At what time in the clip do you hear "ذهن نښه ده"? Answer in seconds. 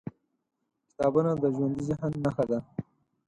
1.89-2.59